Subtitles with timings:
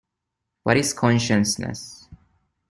[0.63, 2.09] What is consciousness?